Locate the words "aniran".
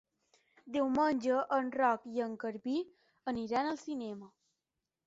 3.35-3.75